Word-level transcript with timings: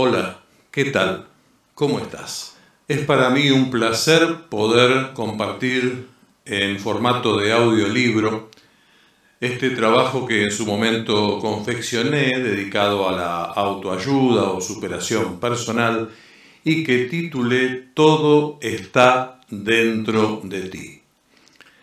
Hola, 0.00 0.38
¿qué 0.70 0.84
tal? 0.84 1.26
¿Cómo 1.74 1.98
estás? 1.98 2.56
Es 2.86 3.00
para 3.00 3.30
mí 3.30 3.50
un 3.50 3.68
placer 3.68 4.42
poder 4.48 5.12
compartir 5.12 6.06
en 6.44 6.78
formato 6.78 7.36
de 7.36 7.50
audiolibro 7.50 8.48
este 9.40 9.70
trabajo 9.70 10.24
que 10.24 10.44
en 10.44 10.52
su 10.52 10.66
momento 10.66 11.40
confeccioné 11.40 12.38
dedicado 12.38 13.08
a 13.08 13.12
la 13.12 13.42
autoayuda 13.46 14.50
o 14.50 14.60
superación 14.60 15.40
personal 15.40 16.10
y 16.62 16.84
que 16.84 17.06
titulé 17.06 17.88
Todo 17.92 18.60
está 18.62 19.40
dentro 19.50 20.42
de 20.44 20.60
ti. 20.68 21.02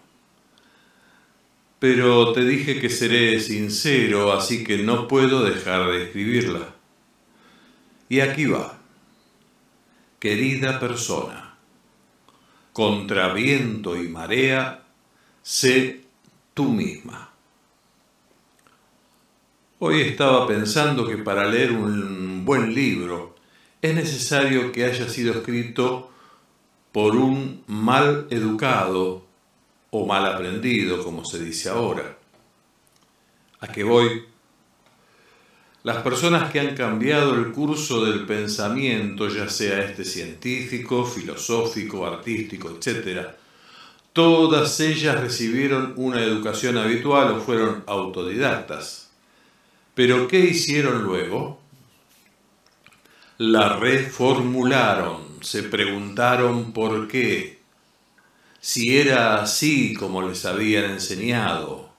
Pero 1.82 2.32
te 2.32 2.44
dije 2.44 2.80
que 2.80 2.88
seré 2.88 3.40
sincero, 3.40 4.32
así 4.32 4.62
que 4.62 4.78
no 4.78 5.08
puedo 5.08 5.42
dejar 5.42 5.90
de 5.90 6.04
escribirla. 6.04 6.76
Y 8.08 8.20
aquí 8.20 8.46
va. 8.46 8.78
Querida 10.20 10.78
persona 10.78 11.56
contra 12.72 13.32
viento 13.32 13.96
y 13.96 14.06
marea, 14.06 14.84
sé 15.42 16.04
tú 16.54 16.68
misma. 16.68 17.32
Hoy 19.80 20.02
estaba 20.02 20.46
pensando 20.46 21.04
que 21.04 21.16
para 21.18 21.48
leer 21.48 21.72
un 21.72 22.44
buen 22.44 22.72
libro 22.76 23.34
es 23.80 23.92
necesario 23.92 24.70
que 24.70 24.84
haya 24.84 25.08
sido 25.08 25.34
escrito 25.34 26.12
por 26.92 27.16
un 27.16 27.64
mal 27.66 28.28
educado 28.30 29.21
o 29.94 30.06
mal 30.06 30.24
aprendido, 30.26 31.04
como 31.04 31.22
se 31.24 31.38
dice 31.38 31.68
ahora. 31.68 32.16
¿A 33.60 33.68
qué 33.68 33.84
voy? 33.84 34.24
Las 35.82 35.98
personas 35.98 36.50
que 36.50 36.60
han 36.60 36.74
cambiado 36.74 37.34
el 37.34 37.52
curso 37.52 38.04
del 38.04 38.24
pensamiento, 38.24 39.28
ya 39.28 39.50
sea 39.50 39.84
este 39.84 40.04
científico, 40.04 41.04
filosófico, 41.04 42.06
artístico, 42.06 42.70
etc., 42.70 43.28
todas 44.14 44.80
ellas 44.80 45.20
recibieron 45.20 45.92
una 45.96 46.22
educación 46.22 46.78
habitual 46.78 47.32
o 47.32 47.40
fueron 47.40 47.84
autodidactas. 47.86 49.10
Pero 49.94 50.26
¿qué 50.26 50.38
hicieron 50.38 51.02
luego? 51.02 51.60
La 53.36 53.76
reformularon, 53.76 55.42
se 55.42 55.64
preguntaron 55.64 56.72
por 56.72 57.08
qué, 57.08 57.61
si 58.62 58.96
era 58.96 59.42
así 59.42 59.92
como 59.92 60.22
les 60.22 60.44
habían 60.44 60.84
enseñado, 60.84 61.90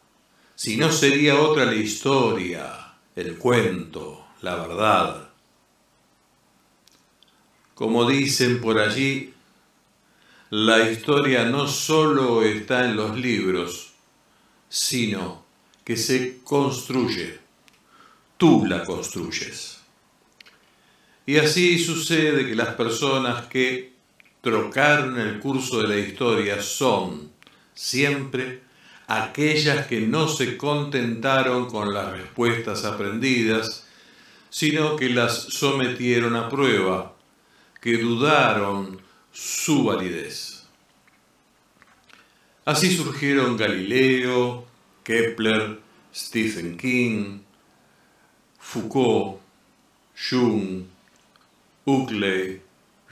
si 0.55 0.77
no 0.77 0.93
sería 0.93 1.37
otra 1.37 1.65
la 1.65 1.75
historia 1.75 2.93
el 3.17 3.37
cuento, 3.37 4.25
la 4.41 4.55
verdad. 4.55 5.29
Como 7.75 8.09
dicen 8.09 8.61
por 8.61 8.79
allí, 8.79 9.33
la 10.51 10.89
historia 10.89 11.43
no 11.43 11.67
solo 11.67 12.43
está 12.43 12.85
en 12.85 12.95
los 12.95 13.17
libros, 13.17 13.91
sino 14.69 15.43
que 15.83 15.97
se 15.97 16.39
construye. 16.45 17.39
Tú 18.37 18.65
la 18.65 18.85
construyes. 18.85 19.81
Y 21.25 21.37
así 21.37 21.77
sucede 21.77 22.47
que 22.47 22.55
las 22.55 22.75
personas 22.75 23.47
que 23.47 23.92
trocaron 24.43 25.17
el 25.17 25.39
curso 25.39 25.81
de 25.81 25.87
la 25.87 25.95
historia 25.95 26.61
son 26.61 27.31
siempre 27.73 28.61
aquellas 29.07 29.87
que 29.87 30.01
no 30.01 30.27
se 30.27 30.57
contentaron 30.57 31.67
con 31.67 31.93
las 31.93 32.11
respuestas 32.11 32.83
aprendidas, 32.83 33.87
sino 34.49 34.97
que 34.97 35.09
las 35.09 35.43
sometieron 35.43 36.35
a 36.35 36.49
prueba, 36.49 37.15
que 37.81 37.97
dudaron 37.97 38.99
su 39.31 39.85
validez. 39.85 40.65
Así 42.65 42.93
surgieron 42.93 43.55
Galileo, 43.55 44.65
Kepler, 45.05 45.79
Stephen 46.13 46.75
King, 46.75 47.39
Foucault, 48.59 49.39
Jung, 50.17 50.83
Huxley, 51.85 52.61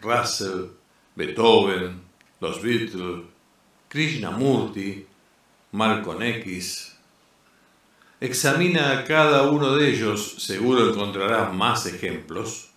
Russell, 0.01 0.80
Beethoven, 1.15 2.01
los 2.39 2.61
Beatles, 2.61 3.25
Krishnamurti, 3.89 5.05
Malcolm 5.73 6.21
X. 6.21 6.95
Examina 8.21 8.91
a 8.91 9.03
cada 9.03 9.49
uno 9.49 9.75
de 9.75 9.89
ellos, 9.89 10.35
seguro 10.37 10.89
encontrarás 10.89 11.53
más 11.53 11.85
ejemplos, 11.85 12.69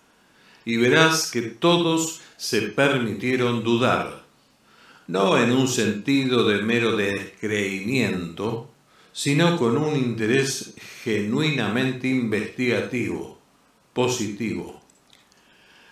y 0.65 0.77
verás 0.77 1.31
que 1.31 1.43
todos 1.43 2.21
se 2.35 2.63
permitieron 2.63 3.63
dudar, 3.63 4.25
no 5.07 5.37
en 5.37 5.51
un 5.51 5.67
sentido 5.67 6.43
de 6.45 6.61
mero 6.61 6.97
descreimiento, 6.97 8.71
sino 9.13 9.55
con 9.57 9.77
un 9.77 9.95
interés 9.95 10.73
genuinamente 11.03 12.07
investigativo, 12.07 13.39
positivo. 13.93 14.81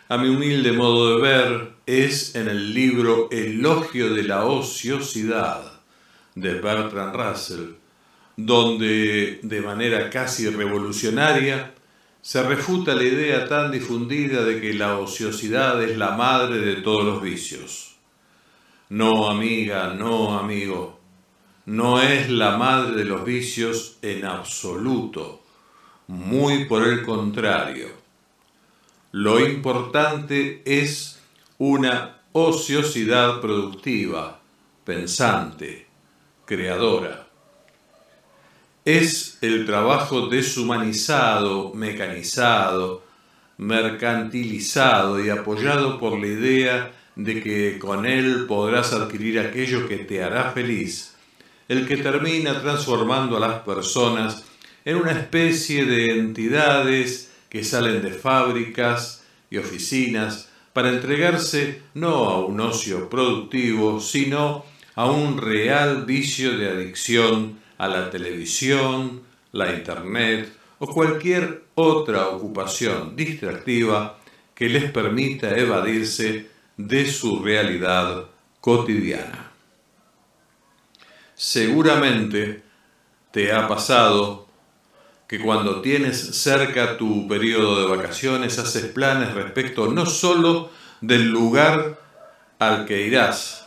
A 0.10 0.18
mi 0.18 0.28
humilde 0.28 0.74
modo 0.74 1.16
de 1.16 1.22
ver, 1.22 1.73
es 1.86 2.36
en 2.36 2.48
el 2.48 2.74
libro 2.74 3.30
Elogio 3.32 4.14
de 4.14 4.24
la 4.24 4.46
ociosidad 4.46 5.82
de 6.36 6.54
Bertrand 6.56 7.16
Russell, 7.16 7.74
donde 8.38 9.40
de 9.44 9.62
manera 9.62 10.10
casi 10.10 10.50
revolucionaria 10.50 11.74
se 12.22 12.42
refuta 12.42 12.96
la 12.96 13.04
idea 13.04 13.48
tan 13.50 13.72
difundida 13.72 14.46
de 14.46 14.62
que 14.62 14.74
la 14.74 14.98
ociosidad 14.98 15.84
es 15.84 15.98
la 15.98 16.12
madre 16.12 16.60
de 16.60 16.76
todos 16.78 17.04
los 17.04 17.22
vicios. 17.22 17.96
No, 18.90 19.30
amiga, 19.30 19.94
no, 19.94 20.38
amigo, 20.38 21.00
no 21.66 22.02
es 22.02 22.30
la 22.30 22.58
madre 22.58 22.96
de 22.96 23.06
los 23.06 23.26
vicios 23.26 23.98
en 24.02 24.26
absoluto, 24.26 25.44
muy 26.08 26.66
por 26.66 26.88
el 26.88 27.04
contrario. 27.04 27.88
Lo 29.12 29.40
importante 29.40 30.62
es 30.66 31.13
una 31.66 32.18
ociosidad 32.34 33.40
productiva, 33.40 34.42
pensante, 34.84 35.88
creadora. 36.46 37.26
Es 38.84 39.38
el 39.40 39.66
trabajo 39.66 40.28
deshumanizado, 40.28 41.74
mecanizado, 41.74 43.06
mercantilizado 43.58 45.24
y 45.24 45.30
apoyado 45.30 45.98
por 46.00 46.20
la 46.20 46.28
idea 46.28 46.92
de 47.16 47.42
que 47.42 47.80
con 47.80 48.06
él 48.06 48.44
podrás 48.46 48.92
adquirir 48.92 49.40
aquello 49.40 49.88
que 49.88 50.00
te 50.00 50.22
hará 50.22 50.52
feliz, 50.52 51.16
el 51.70 51.88
que 51.88 51.96
termina 51.96 52.62
transformando 52.62 53.38
a 53.38 53.48
las 53.48 53.62
personas 53.62 54.44
en 54.84 54.98
una 54.98 55.12
especie 55.14 55.86
de 55.86 56.20
entidades 56.20 57.32
que 57.48 57.64
salen 57.64 58.02
de 58.02 58.12
fábricas 58.12 59.24
y 59.50 59.60
oficinas 59.60 60.50
para 60.74 60.90
entregarse 60.90 61.82
no 61.94 62.30
a 62.30 62.46
un 62.46 62.60
ocio 62.60 63.10
productivo, 63.10 64.00
sino 64.00 64.66
a 64.96 65.10
un 65.10 65.38
real 65.38 66.06
vicio 66.06 66.58
de 66.58 66.70
adicción 66.70 67.60
a 67.78 67.88
la 67.88 68.10
televisión, 68.10 69.22
la 69.52 69.72
internet 69.72 70.52
o 70.80 70.88
cualquier 70.88 71.64
otra 71.76 72.28
ocupación 72.28 73.16
distractiva 73.16 74.20
que 74.56 74.70
les 74.70 74.92
permita 74.92 75.56
evadirse 75.58 76.50
de 76.78 77.10
su 77.10 77.40
realidad 77.40 78.26
cotidiana. 78.60 79.52
Seguramente 81.36 82.64
te 83.32 83.52
ha 83.52 83.68
pasado 83.68 84.48
que 85.34 85.40
cuando 85.40 85.82
tienes 85.82 86.20
cerca 86.44 86.96
tu 86.96 87.28
periodo 87.28 87.82
de 87.82 87.98
vacaciones 87.98 88.60
haces 88.60 88.86
planes 88.86 89.34
respecto 89.34 89.92
no 89.92 90.06
solo 90.06 90.70
del 91.02 91.32
lugar 91.32 92.00
al 92.60 92.86
que 92.86 93.02
irás, 93.02 93.66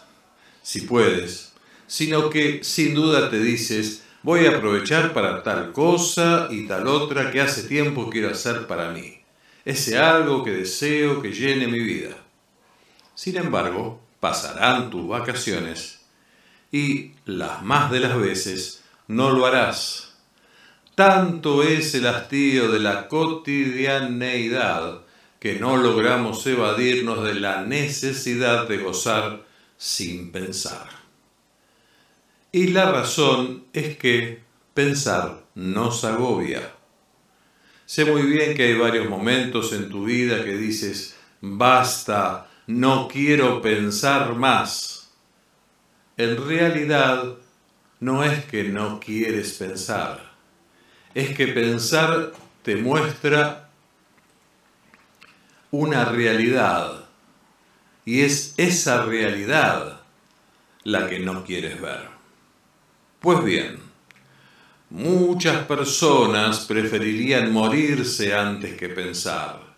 si 0.63 0.83
puedes, 0.83 1.55
sino 1.89 2.31
que 2.31 2.63
sin 2.63 2.95
duda 2.95 3.31
te 3.31 3.41
dices, 3.41 4.05
voy 4.23 4.47
a 4.47 4.51
aprovechar 4.51 5.13
para 5.13 5.43
tal 5.43 5.73
cosa 5.73 6.47
y 6.53 6.69
tal 6.69 6.87
otra 6.87 7.33
que 7.33 7.41
hace 7.41 7.65
tiempo 7.65 8.11
quiero 8.11 8.31
hacer 8.31 8.69
para 8.69 8.93
mí, 8.93 9.19
ese 9.65 9.99
algo 9.99 10.45
que 10.45 10.53
deseo 10.53 11.21
que 11.21 11.33
llene 11.33 11.67
mi 11.67 11.81
vida. 11.81 12.17
Sin 13.17 13.39
embargo, 13.39 14.01
pasarán 14.21 14.89
tus 14.89 15.09
vacaciones 15.09 15.99
y 16.71 17.11
las 17.25 17.65
más 17.65 17.91
de 17.91 17.99
las 17.99 18.17
veces 18.17 18.85
no 19.09 19.31
lo 19.31 19.47
harás. 19.47 20.06
Tanto 20.97 21.63
es 21.63 21.95
el 21.95 22.07
hastío 22.07 22.73
de 22.73 22.79
la 22.79 23.07
cotidianeidad 23.07 25.03
que 25.39 25.61
no 25.61 25.77
logramos 25.77 26.47
evadirnos 26.47 27.23
de 27.23 27.35
la 27.35 27.61
necesidad 27.61 28.67
de 28.67 28.79
gozar 28.79 29.45
sin 29.77 30.33
pensar. 30.33 30.89
Y 32.51 32.69
la 32.69 32.91
razón 32.91 33.67
es 33.75 33.99
que 33.99 34.41
pensar 34.73 35.45
nos 35.55 36.03
agobia. 36.07 36.73
Sé 37.85 38.07
muy 38.07 38.23
bien 38.23 38.57
que 38.57 38.63
hay 38.63 38.75
varios 38.79 39.07
momentos 39.11 39.75
en 39.75 39.91
tu 39.91 40.07
vida 40.07 40.43
que 40.47 40.57
dices, 40.57 41.15
basta, 41.43 42.49
no 42.69 43.07
quiero 43.07 43.61
pensar 43.61 44.35
más. 44.35 45.13
En 46.17 46.49
realidad, 46.49 47.37
no 48.01 48.25
es 48.25 48.47
que 48.47 48.65
no 48.65 48.99
quieres 48.99 49.53
pensar, 49.53 50.26
es 51.17 51.35
que 51.35 51.47
pensar 51.49 52.33
te 52.63 52.77
muestra 52.77 53.71
una 55.71 56.05
realidad 56.05 57.07
y 58.05 58.21
es 58.21 58.53
esa 58.59 59.03
realidad 59.03 60.03
la 60.85 61.09
que 61.09 61.19
no 61.21 61.43
quieres 61.43 61.81
ver. 61.81 62.11
Pues 63.19 63.43
bien, 63.43 63.79
muchas 64.91 65.65
personas 65.65 66.67
preferirían 66.67 67.51
morirse 67.51 68.35
antes 68.35 68.77
que 68.77 68.91
pensar. 68.91 69.75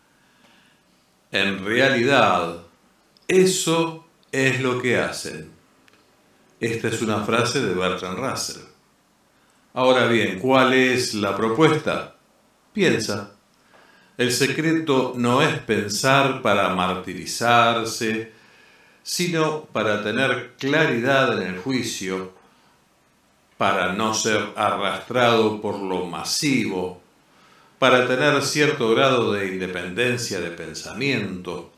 En 1.30 1.64
realidad, 1.64 2.64
eso 3.28 4.08
es 4.32 4.60
lo 4.60 4.82
que 4.82 4.98
hacen. 4.98 5.52
Esta 6.58 6.88
es 6.88 7.00
una 7.00 7.22
frase 7.22 7.64
de 7.64 7.74
Bertrand 7.74 8.18
Russell. 8.18 8.67
Ahora 9.78 10.08
bien, 10.08 10.40
¿cuál 10.40 10.74
es 10.74 11.14
la 11.14 11.36
propuesta? 11.36 12.16
Piensa. 12.72 13.30
El 14.16 14.32
secreto 14.32 15.12
no 15.16 15.40
es 15.40 15.56
pensar 15.60 16.42
para 16.42 16.74
martirizarse, 16.74 18.32
sino 19.04 19.66
para 19.66 20.02
tener 20.02 20.54
claridad 20.58 21.40
en 21.40 21.54
el 21.54 21.60
juicio, 21.60 22.32
para 23.56 23.92
no 23.92 24.14
ser 24.14 24.48
arrastrado 24.56 25.60
por 25.60 25.78
lo 25.78 26.06
masivo, 26.06 27.00
para 27.78 28.04
tener 28.08 28.42
cierto 28.42 28.92
grado 28.96 29.32
de 29.32 29.46
independencia 29.46 30.40
de 30.40 30.50
pensamiento, 30.50 31.70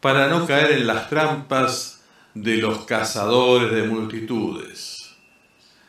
para 0.00 0.28
no 0.28 0.46
caer 0.46 0.70
en 0.70 0.86
las 0.86 1.10
trampas 1.10 2.04
de 2.32 2.58
los 2.58 2.84
cazadores 2.84 3.72
de 3.72 3.88
multitudes. 3.88 5.01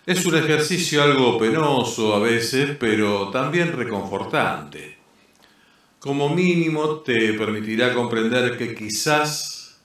Es 0.06 0.26
un 0.26 0.36
ejercicio 0.36 1.02
algo 1.02 1.38
penoso 1.38 2.16
a 2.16 2.20
veces, 2.20 2.76
pero 2.80 3.30
también 3.30 3.72
reconfortante 3.72 5.04
como 6.04 6.28
mínimo 6.28 6.98
te 6.98 7.32
permitirá 7.32 7.94
comprender 7.94 8.58
que 8.58 8.76
quizás 8.76 9.80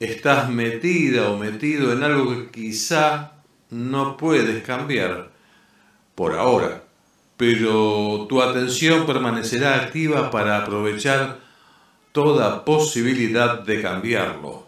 estás 0.00 0.50
metida 0.50 1.30
o 1.30 1.38
metido 1.38 1.92
en 1.92 2.02
algo 2.02 2.30
que 2.30 2.50
quizá 2.50 3.34
no 3.70 4.16
puedes 4.16 4.64
cambiar 4.64 5.30
por 6.16 6.34
ahora, 6.34 6.82
pero 7.36 8.26
tu 8.28 8.42
atención 8.42 9.06
permanecerá 9.06 9.76
activa 9.76 10.32
para 10.32 10.64
aprovechar 10.64 11.38
toda 12.10 12.64
posibilidad 12.64 13.60
de 13.60 13.80
cambiarlo. 13.80 14.66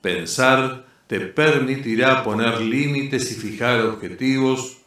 Pensar 0.00 0.84
te 1.12 1.20
permitirá 1.20 2.24
poner 2.24 2.62
límites 2.62 3.30
y 3.32 3.34
fijar 3.34 3.82
objetivos 3.82 4.78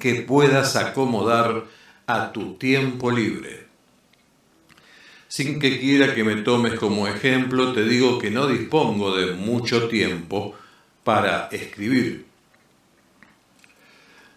que 0.00 0.16
puedas 0.16 0.74
acomodar 0.74 1.66
a 2.08 2.32
tu 2.32 2.54
tiempo 2.54 3.12
libre. 3.12 3.68
Sin 5.28 5.60
que 5.60 5.78
quiera 5.78 6.16
que 6.16 6.24
me 6.24 6.34
tomes 6.42 6.74
como 6.74 7.06
ejemplo, 7.06 7.72
te 7.72 7.84
digo 7.84 8.18
que 8.18 8.32
no 8.32 8.48
dispongo 8.48 9.16
de 9.16 9.34
mucho 9.34 9.86
tiempo 9.86 10.56
para 11.04 11.46
escribir. 11.52 12.26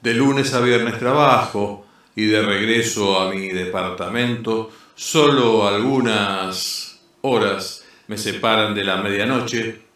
De 0.04 0.14
lunes 0.14 0.54
a 0.54 0.60
viernes 0.60 1.00
trabajo 1.00 1.88
y 2.16 2.26
de 2.26 2.44
regreso 2.44 3.20
a 3.20 3.32
mi 3.34 3.48
departamento, 3.48 4.72
solo 4.94 5.68
algunas 5.68 7.00
horas 7.22 7.84
me 8.06 8.20
separan 8.20 8.76
de 8.76 8.84
la 8.84 8.98
medianoche, 8.98 9.89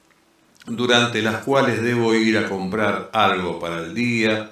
durante 0.66 1.22
las 1.22 1.44
cuales 1.44 1.82
debo 1.82 2.14
ir 2.14 2.38
a 2.38 2.48
comprar 2.48 3.10
algo 3.14 3.60
para 3.60 3.80
el 3.80 3.94
día, 3.94 4.52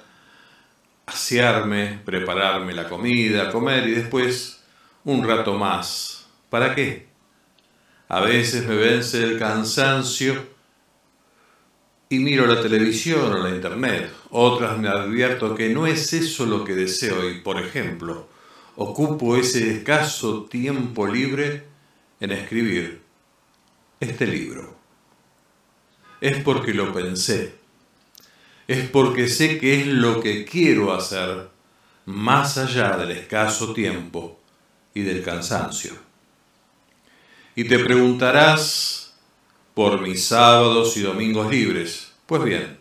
asearme, 1.06 2.00
prepararme 2.04 2.74
la 2.74 2.88
comida, 2.88 3.50
comer 3.50 3.88
y 3.88 3.92
después 3.92 4.62
un 5.04 5.26
rato 5.26 5.54
más. 5.54 6.26
¿Para 6.50 6.74
qué? 6.74 7.08
A 8.08 8.20
veces 8.20 8.66
me 8.66 8.76
vence 8.76 9.22
el 9.22 9.38
cansancio 9.38 10.52
y 12.10 12.18
miro 12.18 12.46
la 12.46 12.60
televisión 12.60 13.32
o 13.32 13.38
la 13.38 13.54
internet. 13.54 14.12
Otras 14.30 14.78
me 14.78 14.88
advierto 14.88 15.54
que 15.54 15.70
no 15.70 15.86
es 15.86 16.12
eso 16.12 16.44
lo 16.44 16.62
que 16.62 16.74
deseo 16.74 17.30
y, 17.30 17.40
por 17.40 17.58
ejemplo, 17.58 18.28
ocupo 18.76 19.36
ese 19.36 19.76
escaso 19.78 20.44
tiempo 20.44 21.06
libre 21.06 21.64
en 22.20 22.32
escribir 22.32 23.00
este 23.98 24.26
libro. 24.26 24.81
Es 26.22 26.42
porque 26.42 26.72
lo 26.72 26.90
pensé 26.94 27.62
es 28.72 28.88
porque 28.88 29.28
sé 29.28 29.58
que 29.58 29.80
es 29.80 29.86
lo 29.86 30.20
que 30.20 30.44
quiero 30.44 30.94
hacer 30.94 31.48
más 32.06 32.58
allá 32.58 32.96
del 32.96 33.10
escaso 33.10 33.72
tiempo 33.72 34.40
y 34.94 35.02
del 35.02 35.22
cansancio. 35.22 35.92
Y 37.54 37.64
te 37.64 37.78
preguntarás 37.78 39.14
por 39.74 40.00
mis 40.00 40.24
sábados 40.24 40.96
y 40.96 41.02
domingos 41.02 41.50
libres. 41.50 42.12
Pues 42.24 42.44
bien, 42.44 42.78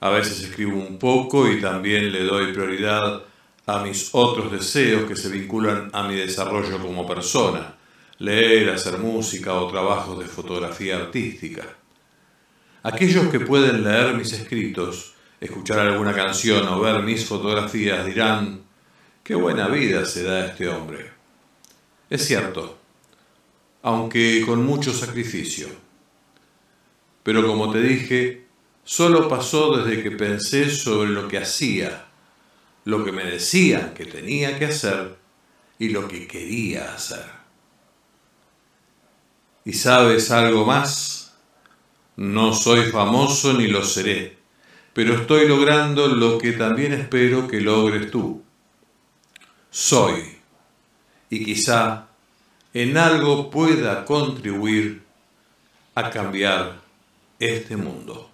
a 0.00 0.10
veces 0.10 0.42
escribo 0.42 0.78
un 0.78 0.98
poco 0.98 1.50
y 1.50 1.60
también 1.60 2.12
le 2.12 2.24
doy 2.24 2.52
prioridad 2.52 3.22
a 3.66 3.82
mis 3.82 4.10
otros 4.12 4.50
deseos 4.50 5.04
que 5.04 5.16
se 5.16 5.28
vinculan 5.28 5.90
a 5.92 6.04
mi 6.08 6.16
desarrollo 6.16 6.80
como 6.80 7.06
persona, 7.06 7.76
leer, 8.18 8.70
hacer 8.70 8.98
música 8.98 9.54
o 9.54 9.70
trabajos 9.70 10.18
de 10.18 10.26
fotografía 10.26 10.96
artística. 10.96 11.64
Aquellos 12.86 13.26
que 13.32 13.40
pueden 13.40 13.82
leer 13.82 14.14
mis 14.14 14.32
escritos, 14.32 15.14
escuchar 15.40 15.80
alguna 15.80 16.14
canción 16.14 16.68
o 16.68 16.78
ver 16.78 17.02
mis 17.02 17.24
fotografías 17.24 18.06
dirán, 18.06 18.62
qué 19.24 19.34
buena 19.34 19.66
vida 19.66 20.04
se 20.04 20.22
da 20.22 20.34
a 20.34 20.46
este 20.46 20.68
hombre. 20.68 21.10
Es 22.08 22.24
cierto, 22.24 22.78
aunque 23.82 24.44
con 24.46 24.64
mucho 24.64 24.92
sacrificio. 24.92 25.66
Pero 27.24 27.44
como 27.44 27.72
te 27.72 27.80
dije, 27.80 28.46
solo 28.84 29.28
pasó 29.28 29.78
desde 29.78 30.04
que 30.04 30.12
pensé 30.12 30.70
sobre 30.70 31.10
lo 31.10 31.26
que 31.26 31.38
hacía, 31.38 32.06
lo 32.84 33.04
que 33.04 33.10
me 33.10 33.24
decían 33.24 33.94
que 33.94 34.06
tenía 34.06 34.56
que 34.60 34.66
hacer 34.66 35.16
y 35.80 35.88
lo 35.88 36.06
que 36.06 36.28
quería 36.28 36.94
hacer. 36.94 37.26
¿Y 39.64 39.72
sabes 39.72 40.30
algo 40.30 40.64
más? 40.64 41.25
No 42.16 42.54
soy 42.54 42.90
famoso 42.90 43.52
ni 43.52 43.66
lo 43.66 43.84
seré, 43.84 44.38
pero 44.94 45.14
estoy 45.14 45.46
logrando 45.46 46.08
lo 46.08 46.38
que 46.38 46.52
también 46.52 46.94
espero 46.94 47.46
que 47.46 47.60
logres 47.60 48.10
tú. 48.10 48.42
Soy, 49.70 50.38
y 51.28 51.44
quizá 51.44 52.06
en 52.72 52.96
algo 52.96 53.50
pueda 53.50 54.06
contribuir 54.06 55.02
a 55.94 56.08
cambiar 56.08 56.80
este 57.38 57.76
mundo. 57.76 58.30